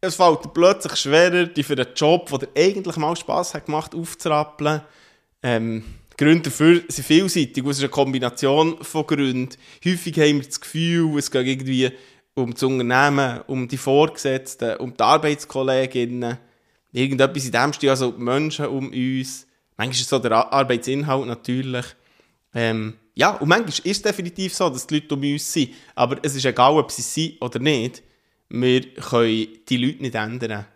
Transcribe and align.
Es 0.00 0.16
fällt 0.16 0.44
dir 0.44 0.48
plötzlich 0.50 0.96
schwerer, 0.96 1.46
die 1.46 1.62
für 1.62 1.72
einen 1.72 1.94
Job, 1.94 2.28
der 2.28 2.38
dir 2.40 2.48
eigentlich 2.54 2.96
mal 2.96 3.16
Spass 3.16 3.54
hat 3.54 3.66
gemacht, 3.66 3.94
aufzurappeln. 3.94 4.82
Ähm, 5.42 5.84
Gründe 6.18 6.50
dafür 6.50 6.82
sind 6.88 7.04
vielseitig. 7.04 7.64
Es 7.64 7.78
ist 7.78 7.82
eine 7.82 7.90
Kombination 7.90 8.82
von 8.82 9.06
Gründen. 9.06 9.48
Häufig 9.84 10.18
haben 10.18 10.40
wir 10.40 10.46
das 10.46 10.60
Gefühl, 10.60 11.18
es 11.18 11.30
geht 11.30 11.46
irgendwie 11.46 11.90
um 12.34 12.52
das 12.52 12.62
Unternehmen, 12.62 13.40
um 13.46 13.68
die 13.68 13.76
Vorgesetzten, 13.76 14.76
um 14.76 14.94
die 14.94 15.02
Arbeitskolleginnen. 15.02 16.38
Irgendetwas 16.92 17.46
in 17.46 17.52
dem 17.52 17.72
Stil, 17.72 17.90
also 17.90 18.12
die 18.12 18.22
Menschen 18.22 18.66
um 18.66 18.90
uns. 18.90 19.46
Manchmal 19.76 19.94
ist 19.94 20.00
es 20.02 20.08
so 20.08 20.18
der 20.18 20.52
Arbeitsinhalt 20.52 21.26
natürlich. 21.26 21.86
Ähm, 22.54 22.94
ja, 23.14 23.30
und 23.30 23.48
manchmal 23.48 23.70
ist 23.70 23.84
es 23.84 24.02
definitiv 24.02 24.54
so, 24.54 24.68
dass 24.70 24.86
die 24.86 24.94
Leute 24.94 25.14
um 25.14 25.22
uns 25.22 25.52
sind. 25.52 25.72
Aber 25.94 26.18
es 26.22 26.34
ist 26.34 26.44
egal, 26.44 26.74
ob 26.76 26.90
sie 26.90 27.02
sind 27.02 27.42
oder 27.42 27.58
nicht. 27.58 28.02
Wir 28.48 28.94
können 28.94 29.48
die 29.68 29.76
Leute 29.76 30.02
nicht 30.02 30.14
ändern. 30.14 30.66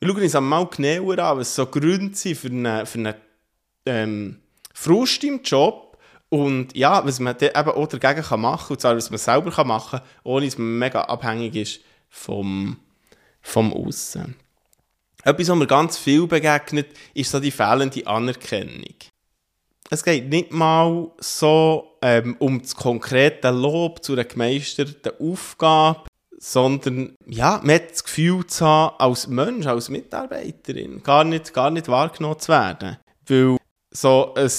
Wir 0.00 0.08
schauen 0.08 0.22
uns 0.22 0.34
einmal 0.34 0.66
genauer 0.66 1.18
an, 1.18 1.38
was 1.38 1.54
so 1.54 1.66
Gründe 1.66 2.16
sind 2.16 2.36
für 2.36 2.48
einen, 2.48 2.86
für 2.86 2.98
einen 2.98 3.14
ähm, 3.86 4.40
Frust 4.72 5.22
im 5.24 5.42
Job 5.42 5.98
und 6.30 6.74
ja, 6.76 7.04
was 7.04 7.20
man 7.20 7.36
eben 7.38 7.54
auch 7.54 7.86
dagegen 7.86 8.22
kann 8.22 8.40
machen 8.40 8.68
kann, 8.68 8.74
und 8.74 8.80
zwar, 8.80 8.96
was 8.96 9.10
man 9.10 9.18
selber 9.18 9.50
kann 9.50 9.66
machen 9.66 9.98
kann, 9.98 10.08
ohne 10.22 10.46
dass 10.46 10.56
man 10.56 10.78
mega 10.78 11.02
abhängig 11.02 11.56
ist 11.56 11.80
vom, 12.08 12.78
vom 13.42 13.72
Aussen. 13.72 14.36
Etwas, 15.22 15.48
was 15.48 15.56
mir 15.56 15.66
ganz 15.66 15.98
viel 15.98 16.26
begegnet, 16.26 16.88
ist 17.12 17.30
so 17.30 17.40
die 17.40 17.50
fehlende 17.50 18.06
Anerkennung. 18.06 18.94
Es 19.90 20.04
geht 20.04 20.28
nicht 20.28 20.52
mal 20.52 21.10
so 21.18 21.98
ähm, 22.00 22.36
um 22.38 22.62
das 22.62 22.74
konkrete 22.74 23.50
Lob 23.50 24.02
zu 24.04 24.12
einer 24.12 24.24
gemeisterten 24.24 25.12
Aufgabe, 25.20 26.04
sondern 26.42 27.16
ja, 27.26 27.60
man 27.62 27.76
hat 27.76 27.90
das 27.90 28.02
Gefühl 28.02 28.46
zu 28.46 28.66
haben, 28.66 28.96
als 28.98 29.28
Mensch, 29.28 29.66
als 29.66 29.90
Mitarbeiterin, 29.90 31.02
gar 31.02 31.22
nicht, 31.22 31.52
gar 31.52 31.70
nicht 31.70 31.86
wahrgenommen 31.88 32.38
zu 32.38 32.48
werden. 32.48 32.96
Weil 33.26 33.58
so 33.90 34.34
ein, 34.34 34.50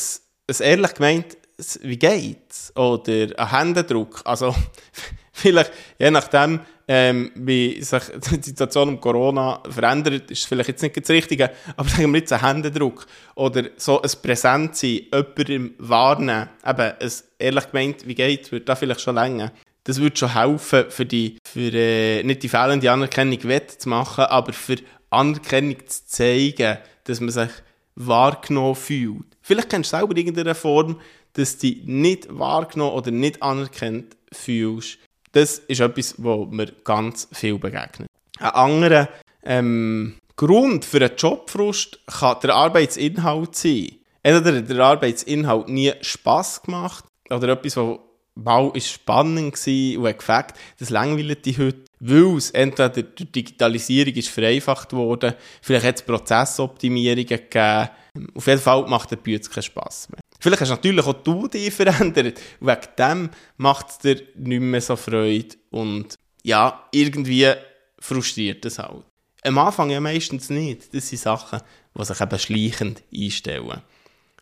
ein 0.47 0.55
ehrlich 0.59 0.93
gemeint, 0.93 1.38
wie 1.81 1.97
geht's? 1.97 2.71
Oder 2.75 3.29
ein 3.35 3.51
Händedruck, 3.51 4.21
also 4.25 4.55
vielleicht, 5.33 5.71
je 5.97 6.11
nachdem, 6.11 6.59
ähm, 6.88 7.31
wie 7.33 7.81
sich 7.81 8.03
die 8.31 8.43
Situation 8.43 8.89
um 8.89 9.01
Corona 9.01 9.63
verändert, 9.67 10.29
ist 10.29 10.45
vielleicht 10.45 10.69
jetzt 10.69 10.83
nicht 10.83 10.97
das 10.97 11.09
Richtige, 11.09 11.49
aber 11.75 11.89
sagen 11.89 12.11
wir 12.11 12.19
jetzt 12.19 12.33
ein 12.33 12.41
Händedruck. 12.41 13.07
Oder 13.33 13.69
so 13.77 13.99
ein 14.01 14.11
Präsentsein, 14.21 15.07
jemandem 15.11 15.73
warnen, 15.79 16.47
eben 16.63 16.91
ein 16.99 17.11
ehrlich 17.39 17.71
gemeint, 17.71 18.07
wie 18.07 18.16
geht's, 18.16 18.51
wird 18.51 18.69
da 18.69 18.75
vielleicht 18.75 19.01
schon 19.01 19.16
länger 19.16 19.51
das 19.83 19.99
würde 19.99 20.17
schon 20.17 20.33
helfen, 20.33 20.85
für 20.89 21.06
die, 21.06 21.38
für, 21.44 21.73
äh, 21.73 22.23
nicht 22.23 22.44
die 22.44 22.50
fehlende 22.50 22.91
Anerkennung 22.91 23.39
zu 23.39 23.89
machen, 23.89 24.25
aber 24.25 24.53
für 24.53 24.78
Anerkennung 25.09 25.78
zu 25.88 26.06
zeigen, 26.06 26.78
dass 27.06 27.19
man 27.19 27.29
sich 27.29 27.50
wahrgenommen 27.95 28.75
fühlt. 28.75 29.25
Vielleicht 29.41 29.69
kennst 29.69 29.91
du 29.91 29.97
selber 29.97 30.16
irgendeine 30.16 30.56
Form, 30.56 31.00
dass 31.33 31.57
du 31.57 31.67
dich 31.67 31.83
nicht 31.85 32.28
wahrgenommen 32.29 32.94
oder 32.94 33.11
nicht 33.11 33.41
anerkannt 33.41 34.16
fühlst. 34.31 35.00
Das 35.31 35.59
ist 35.59 35.79
etwas, 35.79 36.16
was 36.17 36.47
mir 36.50 36.72
ganz 36.83 37.27
viel 37.31 37.57
begegnet. 37.57 38.07
Ein 38.39 38.50
anderer 38.50 39.09
ähm, 39.44 40.16
Grund 40.35 40.85
für 40.85 40.97
einen 40.97 41.16
Jobfrust 41.16 42.00
kann 42.06 42.38
der 42.44 42.56
Arbeitsinhalt 42.56 43.56
sein. 43.56 43.97
Entweder 44.23 44.61
der 44.61 44.79
Arbeitsinhalt 44.85 45.69
nie 45.69 45.94
Spass 46.01 46.61
gemacht 46.61 47.06
oder 47.29 47.50
etwas, 47.50 47.77
was 47.77 48.00
mal 48.36 48.72
ist 48.74 48.90
spannend 48.90 49.53
und 49.68 50.08
hat 50.08 50.18
gefragt, 50.18 50.59
das 50.80 50.90
langweilt 50.90 51.46
dich 51.46 51.58
heute, 51.58 51.84
weil 52.00 52.38
es 52.38 52.52
entweder 52.52 52.90
durch 52.90 53.16
die 53.16 53.31
Digitalisierung 53.31 54.14
ist 54.14 54.30
vereinfacht 54.30 54.94
wurde, 54.94 55.38
vielleicht 55.62 55.86
hat 55.86 55.96
es 55.97 56.02
Prozessoptimierungen 56.03 57.28
gegeben. 57.28 57.90
Auf 58.36 58.47
jeden 58.47 58.62
Fall 58.62 58.88
macht 58.88 59.12
der 59.12 59.18
Bütz 59.18 59.50
keinen 59.50 59.64
Spass 59.64 60.09
mehr. 60.09 60.19
Vielleicht 60.40 60.62
hast 60.62 60.69
natürlich 60.69 61.06
auch 61.06 61.14
du 61.14 61.47
dich 61.47 61.74
verändert 61.74 62.40
und 62.59 62.68
wegen 62.68 62.81
dem 62.97 63.30
macht 63.58 63.90
es 63.90 63.97
dir 64.00 64.22
nicht 64.36 64.62
mehr 64.62 64.81
so 64.81 64.96
Freude 64.96 65.56
und 65.69 66.16
ja, 66.44 66.88
irgendwie 66.92 67.53
frustriert 68.00 68.66
es 68.66 68.80
halt. 68.80 69.03
Am 69.44 69.58
Anfang 69.58 69.90
ja 69.90 70.00
meistens 70.00 70.50
nicht. 70.50 70.94
Das 70.94 71.09
sind 71.09 71.19
Sachen, 71.19 71.62
die 71.98 72.03
sich 72.03 72.22
eben 72.22 72.40
schleichend 72.40 73.03
einstellen. 73.13 73.81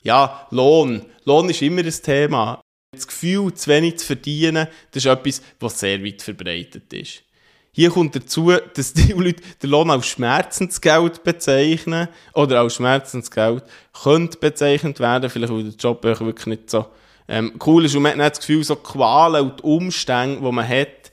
Ja, 0.02 0.48
Lohn. 0.52 1.06
Lohn 1.26 1.50
ist 1.50 1.62
immer 1.62 1.84
ein 1.84 1.92
Thema. 1.92 2.62
Das 3.00 3.08
Gefühl, 3.08 3.54
zu 3.54 3.70
wenig 3.70 3.98
zu 3.98 4.06
verdienen, 4.06 4.68
das 4.92 5.06
ist 5.06 5.12
etwas, 5.12 5.42
was 5.60 5.80
sehr 5.80 6.04
weit 6.04 6.22
verbreitet 6.22 6.92
ist. 6.94 7.24
Hier 7.72 7.92
kommt 7.92 8.16
dazu, 8.16 8.52
dass 8.74 8.94
die 8.94 9.14
Leute 9.14 9.42
den 9.62 9.70
Lohn 9.70 9.90
als 9.90 10.08
Schmerzensgeld 10.08 11.24
bezeichnen 11.24 12.09
oder 12.34 12.59
als 12.59 12.76
Schmerzensgeld 12.76 13.64
könnte 14.04 14.38
bezeichnet 14.38 15.00
werden, 15.00 15.30
vielleicht 15.30 15.54
weil 15.54 15.64
der 15.64 15.74
Job 15.74 16.04
wirklich 16.04 16.46
nicht 16.46 16.70
so 16.70 16.88
ähm, 17.28 17.54
cool 17.66 17.86
ist 17.86 17.96
und 17.96 18.02
man 18.02 18.22
hat 18.22 18.34
das 18.34 18.40
Gefühl, 18.40 18.64
so 18.64 18.76
Qualen 18.76 19.52
und 19.52 19.59
die 19.59 19.64
Umstände, 19.64 20.42
die 20.42 20.52
man 20.52 20.68
hat, 20.68 21.12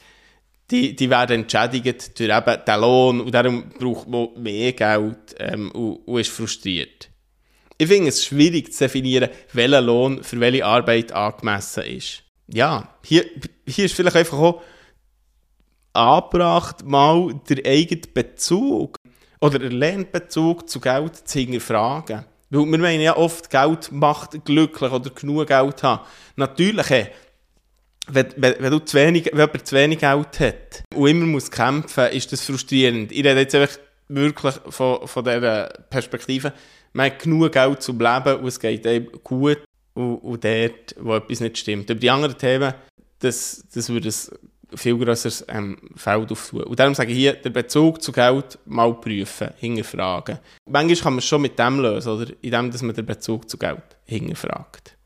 die, 0.70 0.96
die 0.96 1.10
werden 1.10 1.42
entschädigt 1.42 2.18
durch 2.18 2.36
eben 2.36 2.64
den 2.66 2.80
Lohn 2.80 3.20
und 3.20 3.32
darum 3.32 3.68
braucht 3.78 4.08
man 4.08 4.30
mehr 4.36 4.72
Geld 4.72 5.36
ähm, 5.38 5.70
und, 5.70 5.96
und 6.06 6.20
ist 6.20 6.30
frustriert. 6.30 7.10
Ich 7.78 7.88
finde 7.88 8.08
es 8.08 8.24
schwierig 8.24 8.72
zu 8.72 8.84
definieren, 8.84 9.28
welcher 9.52 9.80
Lohn 9.82 10.22
für 10.22 10.40
welche 10.40 10.64
Arbeit 10.64 11.12
angemessen 11.12 11.84
ist. 11.84 12.22
Ja, 12.48 12.94
hier, 13.04 13.26
hier 13.66 13.84
ist 13.84 13.94
vielleicht 13.94 14.16
einfach 14.16 14.38
auch 14.38 14.62
angebracht, 15.92 16.84
mal 16.84 17.34
den 17.48 17.66
eigenen 17.66 18.04
Bezug 18.14 18.96
oder 19.40 19.58
den 19.58 19.72
Lernbezug 19.72 20.68
zu 20.68 20.80
Geld 20.80 21.28
zu 21.28 21.38
hinterfragen. 21.38 22.24
Weil 22.48 22.66
wir 22.66 22.78
meinen 22.78 23.02
ja 23.02 23.16
oft, 23.16 23.50
Geld 23.50 23.90
macht 23.92 24.44
glücklich 24.44 24.92
oder 24.92 25.10
genug 25.10 25.48
Geld 25.48 25.82
haben. 25.82 26.04
Natürlich, 26.36 27.08
wenn, 28.08 28.26
wenn, 28.36 28.54
wenn, 28.58 28.70
du 28.70 28.78
zu 28.78 28.96
wenig, 28.96 29.26
wenn 29.32 29.40
jemand 29.40 29.66
zu 29.66 29.76
wenig 29.76 29.98
Geld 29.98 30.40
hat 30.40 30.84
und 30.94 31.08
immer 31.08 31.26
muss 31.26 31.50
kämpfen, 31.50 32.06
ist 32.12 32.32
das 32.32 32.44
frustrierend. 32.44 33.10
Ich 33.10 33.24
rede 33.24 33.40
jetzt 33.40 33.56
wirklich 34.08 34.54
von, 34.70 35.06
von 35.06 35.24
dieser 35.24 35.68
Perspektive 35.90 36.52
man 36.96 37.06
hat 37.06 37.18
genug 37.18 37.52
Geld 37.52 37.82
zum 37.82 38.00
Leben 38.00 38.36
und 38.36 38.46
es 38.46 38.58
geht 38.58 38.86
einem 38.86 39.08
gut 39.22 39.58
und, 39.94 40.16
und 40.16 40.44
dort, 40.44 40.94
wo 40.98 41.14
etwas 41.14 41.40
nicht 41.40 41.58
stimmt. 41.58 41.90
Über 41.90 42.00
die 42.00 42.10
anderen 42.10 42.38
Themen, 42.38 42.72
das, 43.18 43.64
das 43.72 43.88
würde 43.90 44.08
ein 44.08 44.78
viel 44.78 44.98
grösseres 44.98 45.44
ähm, 45.48 45.78
Feld 45.94 46.32
auftun. 46.32 46.62
Und 46.62 46.78
darum 46.78 46.94
sage 46.94 47.12
ich 47.12 47.18
hier, 47.18 47.34
den 47.34 47.52
Bezug 47.52 48.02
zu 48.02 48.12
Geld 48.12 48.58
mal 48.64 48.94
prüfen, 48.94 49.50
hinterfragen. 49.58 50.38
Manchmal 50.68 50.96
kann 50.96 51.12
man 51.12 51.18
es 51.18 51.26
schon 51.26 51.42
mit 51.42 51.58
dem 51.58 51.80
lösen, 51.80 52.12
oder? 52.12 52.32
Indem, 52.40 52.70
dass 52.70 52.82
man 52.82 52.94
den 52.94 53.06
Bezug 53.06 53.48
zu 53.48 53.58
Geld 53.58 53.82
hinterfragt. 54.06 54.96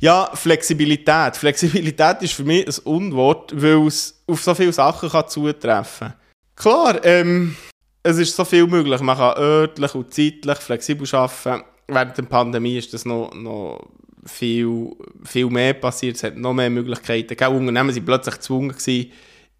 Ja, 0.00 0.30
Flexibilität. 0.34 1.36
Flexibilität 1.36 2.22
ist 2.22 2.34
für 2.34 2.44
mich 2.44 2.66
ein 2.66 2.84
Unwort, 2.84 3.52
weil 3.54 3.86
es 3.86 4.22
auf 4.26 4.42
so 4.42 4.54
viele 4.54 4.72
Sachen 4.72 5.08
kann 5.08 5.28
zutreffen 5.28 6.08
kann. 6.08 6.14
Klar, 6.56 7.04
ähm, 7.04 7.56
es 8.02 8.18
ist 8.18 8.34
so 8.34 8.44
viel 8.44 8.66
möglich. 8.66 9.00
Man 9.00 9.16
kann 9.16 9.36
örtlich 9.36 9.94
und 9.94 10.12
zeitlich 10.12 10.58
flexibel 10.58 11.06
arbeiten. 11.12 11.64
Während 11.86 12.16
der 12.16 12.22
Pandemie 12.22 12.78
ist 12.78 12.94
das 12.94 13.04
noch, 13.04 13.34
noch 13.34 13.88
viel, 14.24 14.92
viel 15.24 15.46
mehr 15.46 15.74
passiert. 15.74 16.16
Es 16.16 16.22
hat 16.22 16.36
noch 16.36 16.54
mehr 16.54 16.70
Möglichkeiten. 16.70 17.42
Auch 17.42 17.52
Unternehmen 17.52 17.94
waren 17.94 18.04
plötzlich 18.04 18.36
gezwungen, 18.36 18.70
gewesen, 18.70 19.12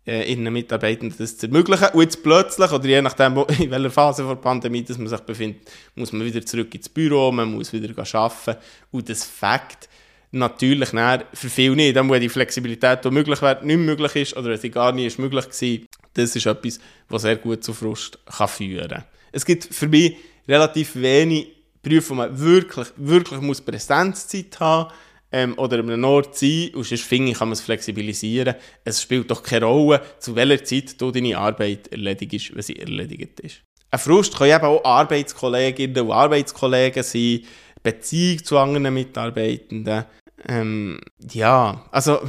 äh, 0.06 0.30
ihren 0.32 0.50
Mitarbeitern 0.52 1.12
das 1.16 1.36
zu 1.36 1.46
ermöglichen. 1.46 1.88
Und 1.92 2.02
jetzt 2.02 2.22
plötzlich, 2.22 2.70
oder 2.70 2.86
je 2.86 3.02
nachdem, 3.02 3.36
in 3.58 3.70
welcher 3.70 3.90
Phase 3.90 4.24
der 4.24 4.36
Pandemie 4.36 4.82
dass 4.82 4.98
man 4.98 5.08
sich 5.08 5.20
befindet, 5.20 5.70
muss 5.94 6.12
man 6.12 6.24
wieder 6.24 6.44
zurück 6.44 6.74
ins 6.74 6.88
Büro, 6.88 7.30
man 7.30 7.52
muss 7.52 7.72
wieder 7.72 7.90
arbeiten. 7.98 8.60
Und 8.90 9.08
das 9.08 9.24
Fakt, 9.24 9.88
natürlich 10.32 10.92
nein, 10.92 11.24
für 11.32 11.48
viele 11.48 11.76
nicht. 11.76 11.96
Dann, 11.96 12.08
wo 12.08 12.14
die 12.16 12.28
Flexibilität, 12.28 13.04
die 13.04 13.10
möglich 13.10 13.42
wäre, 13.42 13.64
nicht 13.64 13.78
möglich 13.78 14.16
ist 14.16 14.36
oder 14.36 14.56
sie 14.56 14.70
gar 14.70 14.92
nicht 14.92 15.18
möglich 15.18 15.46
war, 15.46 15.86
das 16.14 16.36
ist 16.36 16.46
etwas, 16.46 16.80
was 17.08 17.22
sehr 17.22 17.36
gut 17.36 17.64
zu 17.64 17.72
Frust 17.72 18.18
kann 18.26 18.48
führen 18.48 18.88
kann. 18.88 19.04
Es 19.32 19.44
gibt 19.44 19.64
für 19.64 19.88
mich 19.88 20.16
relativ 20.48 20.96
wenig 20.96 21.48
Berufe, 21.82 22.10
wo 22.10 22.14
man 22.14 22.38
wirklich, 22.38 22.88
wirklich 22.96 23.40
muss 23.40 23.60
Präsenzzeit 23.60 24.58
haben 24.60 24.92
ähm, 25.32 25.54
oder 25.56 25.78
an 25.78 25.90
einem 25.90 26.04
Ort 26.04 26.36
sein 26.36 26.70
und 26.74 26.84
sonst 26.84 27.04
finde 27.04 27.32
ich, 27.32 27.38
kann 27.38 27.48
man 27.48 27.54
es 27.54 27.60
flexibilisieren. 27.60 28.54
Es 28.84 29.00
spielt 29.00 29.30
doch 29.30 29.42
keine 29.42 29.66
Rolle, 29.66 30.02
zu 30.18 30.34
welcher 30.34 30.64
Zeit 30.64 31.00
du 31.00 31.10
deine 31.10 31.38
Arbeit 31.38 31.88
erledigst, 31.88 32.54
wenn 32.54 32.62
sie 32.62 32.76
erledigt 32.76 33.40
ist. 33.40 33.62
Ein 33.92 33.98
Frust 33.98 34.36
kann 34.36 34.48
eben 34.48 34.64
auch 34.64 34.84
Arbeitskolleginnen 34.84 36.06
und 36.06 36.12
Arbeitskollegen 36.12 37.02
sein, 37.02 37.40
Beziehung 37.82 38.44
zu 38.44 38.58
anderen 38.58 38.92
Mitarbeitenden. 38.92 40.04
Ähm, 40.46 41.00
ja, 41.32 41.84
also 41.90 42.20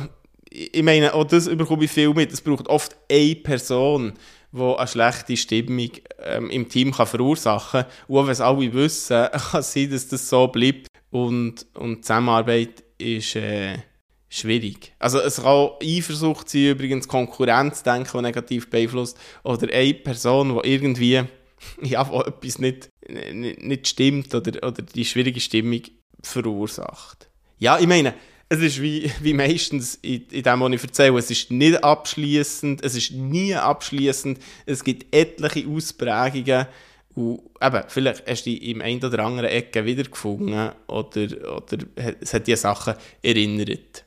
ich 0.49 0.83
meine, 0.83 1.13
auch 1.13 1.23
das 1.23 1.47
bekomme 1.55 1.85
ich 1.85 1.91
viel 1.91 2.13
mit. 2.13 2.31
Es 2.31 2.41
braucht 2.41 2.67
oft 2.67 2.95
eine 3.09 3.35
Person, 3.35 4.13
die 4.51 4.61
eine 4.61 4.87
schlechte 4.87 5.37
Stimmung 5.37 5.91
ähm, 6.23 6.49
im 6.49 6.67
Team 6.67 6.91
kann 6.91 7.07
verursachen 7.07 7.83
kann. 7.83 7.91
Und 8.07 8.25
wenn 8.25 8.31
es 8.31 8.41
alle 8.41 8.73
wissen, 8.73 9.27
kann 9.51 9.61
es 9.61 9.73
sein, 9.73 9.89
dass 9.89 10.07
das 10.07 10.27
so 10.27 10.47
bleibt. 10.47 10.87
Und, 11.09 11.65
und 11.73 12.03
Zusammenarbeit 12.03 12.83
ist 12.97 13.35
äh, 13.35 13.77
schwierig. 14.29 14.93
Also 14.99 15.19
es 15.19 15.41
kann 15.41 15.69
Eifersucht 15.81 16.49
sein, 16.49 16.71
übrigens 16.71 17.07
Konkurrenzdenken, 17.07 18.11
die 18.13 18.21
negativ 18.21 18.69
beeinflusst. 18.69 19.17
Oder 19.43 19.73
eine 19.73 19.93
Person, 19.93 20.59
die 20.61 20.69
irgendwie 20.69 21.23
ja, 21.81 22.07
wo 22.09 22.21
etwas 22.21 22.59
nicht, 22.59 22.89
nicht, 23.07 23.61
nicht 23.61 23.87
stimmt 23.87 24.33
oder, 24.33 24.67
oder 24.67 24.81
die 24.81 25.05
schwierige 25.05 25.39
Stimmung 25.39 25.81
verursacht. 26.21 27.30
Ja, 27.61 27.77
ich 27.77 27.85
meine, 27.85 28.15
es 28.49 28.59
ist 28.59 28.81
wie, 28.81 29.09
wie 29.21 29.33
meistens 29.33 29.95
in, 30.01 30.27
dem, 30.27 30.59
was 30.59 30.71
ich 30.73 30.83
erzähle, 30.83 31.19
es 31.19 31.31
ist 31.31 31.51
nicht 31.51 31.81
abschließend, 31.83 32.83
es 32.83 32.95
ist 32.95 33.11
nie 33.11 33.55
abschließend, 33.55 34.39
es 34.65 34.83
gibt 34.83 35.15
etliche 35.15 35.69
Ausprägungen 35.69 36.65
und 37.13 37.41
eben, 37.61 37.83
vielleicht 37.87 38.27
hast 38.27 38.45
du 38.45 38.49
dich 38.49 38.63
im 38.63 38.81
einen 38.81 39.03
oder 39.03 39.19
anderen 39.19 39.49
Ecke 39.49 39.85
wiedergefunden 39.85 40.71
oder, 40.87 41.55
oder 41.55 41.77
es 42.19 42.33
hat 42.33 42.47
dir 42.47 42.57
Sachen 42.57 42.95
erinnert. 43.21 44.05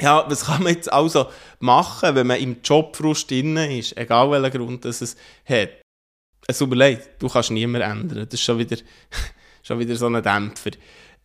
Ja, 0.00 0.24
was 0.28 0.46
kann 0.46 0.64
man 0.64 0.74
jetzt 0.74 0.92
also 0.92 1.26
machen, 1.60 2.14
wenn 2.16 2.26
man 2.26 2.40
im 2.40 2.56
Jobfrust 2.64 3.30
drin 3.30 3.56
ist, 3.56 3.96
egal 3.96 4.30
welchen 4.30 4.58
Grund 4.58 4.84
das 4.84 5.00
es 5.00 5.16
hat? 5.44 5.70
Es 6.46 6.58
tut 6.58 6.70
mir 6.70 6.76
leid, 6.76 7.20
du 7.20 7.28
kannst 7.28 7.50
niemand 7.50 7.84
ändern. 7.84 8.24
Das 8.24 8.40
ist 8.40 8.42
schon 8.44 8.58
wieder, 8.58 8.76
schon 9.62 9.78
wieder 9.78 9.94
so 9.96 10.06
ein 10.06 10.22
Dämpfer. 10.22 10.70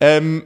Ähm, 0.00 0.44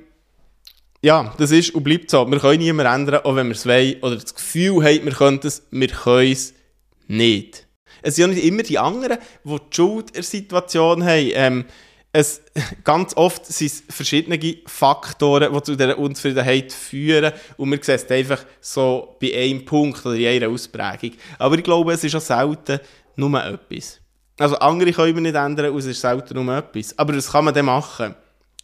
ja, 1.00 1.35
das 1.39 1.50
ist 1.50 1.75
und 1.75 1.85
bleibt 1.85 2.11
so. 2.11 2.29
Wir 2.31 2.41
können 2.41 2.59
niemand 2.59 2.89
ändern, 2.89 3.21
auch 3.25 3.37
wenn 3.37 3.47
wir 3.47 3.55
es 3.55 3.67
wollen 3.67 3.97
oder 4.03 4.17
das 4.17 4.35
Gefühl 4.35 4.83
haben, 4.85 5.05
wir 5.05 5.12
könnten 5.12 5.47
es, 5.47 5.62
wir 5.71 5.89
können 5.89 6.33
es 6.33 6.55
nicht. 7.06 7.67
Es 8.03 8.17
sind 8.17 8.31
ja 8.31 8.35
nicht 8.35 8.45
immer 8.45 8.62
die 8.62 8.79
anderen, 8.79 9.19
die 9.45 9.56
die 9.56 9.75
Schuld 9.77 10.09
in 10.09 10.15
der 10.15 10.23
Situation 10.23 11.05
haben. 11.05 11.31
Ähm, 11.35 11.65
es, 12.12 12.43
ganz 12.85 13.17
oft 13.17 13.47
sind 13.47 13.67
es 13.67 13.85
verschiedene 13.89 14.39
Faktoren, 14.67 15.53
die 15.53 15.62
zu 15.62 15.77
dieser 15.77 15.99
Unzufriedenheit 15.99 16.73
führen 16.73 17.33
und 17.56 17.71
wir 17.71 17.79
sehen 17.83 17.97
es 17.97 18.11
einfach 18.11 18.45
so 18.61 19.17
bei 19.21 19.35
einem 19.35 19.65
Punkt 19.65 20.05
oder 20.05 20.17
in 20.17 20.27
einer 20.27 20.49
Ausprägung. 20.53 21.12
Aber 21.39 21.56
ich 21.56 21.65
glaube, 21.65 21.93
es 21.93 22.05
ist 22.05 22.15
auch 22.15 22.21
selten 22.21 22.81
nur 23.17 23.45
etwas. 23.45 24.00
Also 24.39 24.56
andere 24.59 24.93
können 24.93 25.15
wir 25.17 25.23
nicht 25.23 25.35
ändern 25.35 25.73
und 25.73 25.79
es 25.79 25.87
ist 25.87 26.00
selten 26.00 26.43
nur 26.43 26.56
etwas. 26.56 26.97
Aber 26.99 27.12
das 27.12 27.31
kann 27.31 27.45
man 27.45 27.55
dann 27.55 27.67
machen. 27.67 28.15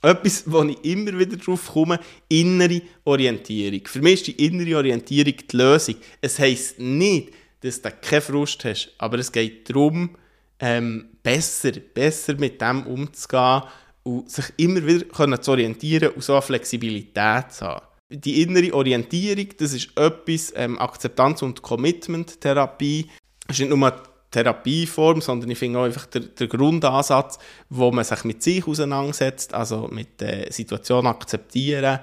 Etwas, 0.04 0.44
wo 0.46 0.62
ich 0.64 0.84
immer 0.84 1.18
wieder 1.18 1.38
drauf 1.38 1.72
komme, 1.72 1.98
innere 2.28 2.82
Orientierung. 3.04 3.80
Für 3.86 4.02
mich 4.02 4.14
ist 4.14 4.26
die 4.26 4.46
innere 4.46 4.76
Orientierung 4.76 5.32
die 5.50 5.56
Lösung. 5.56 5.94
Es 6.20 6.38
heisst 6.38 6.78
nicht, 6.78 7.32
dass 7.60 7.80
du 7.80 7.90
keinen 7.90 8.20
Frust 8.20 8.66
hast, 8.66 8.92
aber 8.98 9.18
es 9.18 9.32
geht 9.32 9.70
darum, 9.70 10.10
ähm, 10.58 11.06
besser, 11.22 11.72
besser 11.72 12.34
mit 12.34 12.60
dem 12.60 12.86
umzugehen 12.86 13.62
und 14.02 14.30
sich 14.30 14.44
immer 14.58 14.86
wieder 14.86 15.06
können 15.06 15.40
zu 15.40 15.52
orientieren 15.52 16.10
und 16.10 16.22
so 16.22 16.34
eine 16.34 16.42
Flexibilität 16.42 17.52
zu 17.52 17.64
haben. 17.64 17.86
Die 18.10 18.42
innere 18.42 18.74
Orientierung, 18.74 19.48
das 19.56 19.72
ist 19.72 19.96
etwas, 19.96 20.52
ähm, 20.54 20.78
Akzeptanz- 20.78 21.42
und 21.42 21.62
Commitment-Therapie, 21.62 23.08
ist 23.48 23.58
nicht 23.58 23.70
nur 23.70 24.02
Therapieform, 24.34 25.20
sondern 25.20 25.50
ich 25.50 25.58
finde 25.58 25.78
auch 25.78 25.84
einfach 25.84 26.06
der, 26.06 26.22
der, 26.22 26.48
Grundansatz, 26.48 27.38
wo 27.68 27.92
man 27.92 28.04
sich 28.04 28.24
mit 28.24 28.42
sich 28.42 28.66
auseinandersetzt, 28.66 29.54
also 29.54 29.88
mit 29.90 30.20
der 30.20 30.52
Situation 30.52 31.06
akzeptieren, 31.06 32.00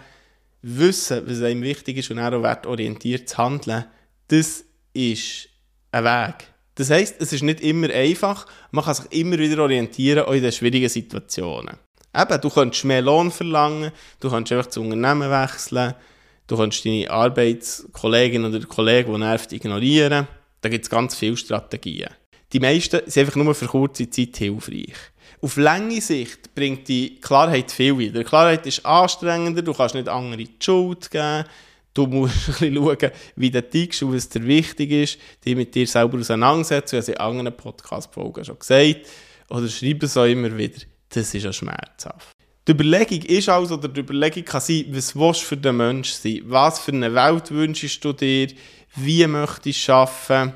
wissen, 0.61 1.23
was 1.25 1.41
einem 1.41 1.61
wichtig 1.61 1.97
ist 1.97 2.09
und 2.09 2.19
auch 2.19 2.43
wertorientiert 2.43 3.27
zu 3.27 3.37
handeln, 3.37 3.85
das 4.29 4.63
ist 4.93 5.49
ein 5.91 6.05
Weg. 6.05 6.47
Das 6.75 6.89
heisst, 6.89 7.15
es 7.19 7.33
ist 7.33 7.43
nicht 7.43 7.59
immer 7.59 7.89
einfach, 7.89 8.45
man 8.71 8.85
kann 8.85 8.95
sich 8.95 9.11
immer 9.11 9.37
wieder 9.37 9.61
orientieren, 9.61 10.25
auch 10.25 10.31
in 10.31 10.41
den 10.41 10.53
schwierigen 10.53 10.87
Situationen. 10.87 11.75
Eben, 12.15 12.41
du 12.41 12.49
könntest 12.49 12.85
mehr 12.85 13.01
Lohn 13.01 13.29
verlangen, 13.29 13.91
du 14.21 14.29
könntest 14.29 14.53
einfach 14.53 14.69
zu 14.69 14.81
Unternehmen 14.81 15.29
wechseln, 15.29 15.95
du 16.47 16.55
könntest 16.55 16.85
deine 16.85 17.09
Arbeitskollegin 17.11 18.45
oder 18.45 18.65
Kollegen, 18.65 19.13
die 19.13 19.19
nervt, 19.19 19.51
ignorieren. 19.51 20.27
Da 20.61 20.69
gibt 20.69 20.85
es 20.85 20.89
ganz 20.89 21.15
viele 21.15 21.37
Strategien. 21.37 22.09
Die 22.53 22.59
meisten 22.59 23.01
sind 23.05 23.25
einfach 23.25 23.35
nur 23.37 23.55
für 23.55 23.67
kurze 23.67 24.09
Zeit 24.09 24.37
hilfreich. 24.37 24.93
Auf 25.41 25.57
lange 25.57 26.01
Sicht 26.01 26.53
bringt 26.53 26.87
die 26.87 27.19
Klarheit 27.19 27.71
viel 27.71 27.97
wieder. 27.97 28.23
Klarheit 28.23 28.65
ist 28.65 28.85
anstrengender, 28.85 29.61
du 29.61 29.73
kannst 29.73 29.95
nicht 29.95 30.09
andere 30.09 30.37
die 30.37 30.49
Schuld 30.59 31.09
geben, 31.09 31.45
du 31.93 32.07
musst 32.07 32.35
ein 32.47 32.53
bisschen 32.53 32.75
schauen, 32.75 33.11
wie 33.35 33.51
du 33.51 33.63
tickst 33.63 34.03
und 34.03 34.13
was 34.13 34.29
dir 34.29 34.45
wichtig 34.45 34.91
ist, 34.91 35.17
dich 35.45 35.55
mit 35.55 35.73
dir 35.73 35.87
selber 35.87 36.19
auseinandersetzen, 36.19 36.97
wie 36.97 37.01
ich 37.01 37.07
in 37.09 37.17
anderen 37.17 37.55
Podcast-Folgen 37.55 38.45
schon 38.45 38.59
gesagt 38.59 39.07
oder 39.49 39.67
schreibe 39.67 40.05
es 40.05 40.17
auch 40.17 40.25
immer 40.25 40.55
wieder, 40.57 40.81
das 41.09 41.33
ist 41.33 41.43
ja 41.43 41.51
schmerzhaft. 41.51 42.31
Die 42.67 42.71
Überlegung 42.71 43.21
ist 43.23 43.49
also, 43.49 43.75
oder 43.75 43.87
die 43.87 44.01
Überlegung 44.01 44.45
kann 44.45 44.61
sein, 44.61 44.85
was 44.89 45.15
willst 45.15 45.41
du 45.41 45.45
für 45.45 45.57
den 45.57 45.77
Menschen 45.77 46.15
sein? 46.21 46.41
Was 46.45 46.79
für 46.79 46.91
eine 46.91 47.13
Welt 47.13 47.49
wünschst 47.51 48.03
du 48.05 48.13
dir? 48.13 48.47
Wie 48.95 49.25
möchtest 49.25 49.87
du 49.87 49.93
arbeiten? 49.93 50.53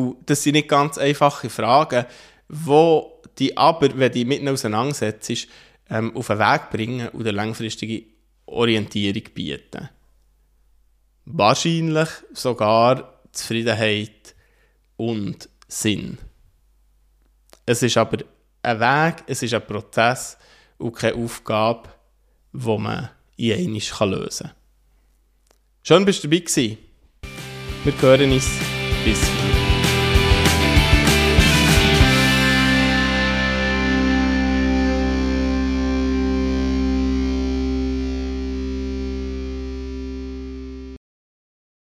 Und 0.00 0.30
das 0.30 0.42
sind 0.42 0.54
nicht 0.54 0.68
ganz 0.68 0.98
einfache 0.98 1.50
Fragen, 1.50 2.06
wo 2.48 3.22
die 3.38 3.56
aber, 3.56 3.96
wenn 3.98 4.12
die 4.12 4.24
mitten 4.24 4.48
auseinandersetzt, 4.48 5.48
ähm, 5.88 6.16
auf 6.16 6.28
den 6.28 6.38
Weg 6.38 6.70
bringen 6.70 7.08
und 7.08 7.22
eine 7.22 7.32
langfristige 7.32 8.04
Orientierung 8.46 9.22
bieten. 9.34 9.88
Wahrscheinlich 11.24 12.08
sogar 12.32 13.20
Zufriedenheit 13.32 14.34
und 14.96 15.48
Sinn. 15.68 16.18
Es 17.66 17.82
ist 17.82 17.96
aber 17.96 18.18
ein 18.62 18.80
Weg, 18.80 19.24
es 19.26 19.42
ist 19.42 19.54
ein 19.54 19.66
Prozess 19.66 20.36
und 20.78 20.96
keine 20.96 21.14
Aufgabe, 21.14 21.88
die 22.52 22.78
man 22.78 23.10
in 23.36 23.52
einmal 23.52 24.10
lösen 24.10 24.48
kann. 24.48 24.56
Schön, 25.82 26.06
dass 26.06 26.20
du 26.20 26.28
dabei 26.28 26.40
gewesen. 26.40 26.78
Wir 27.84 28.02
hören 28.02 28.32
uns. 28.32 28.50
Bis. 29.04 29.39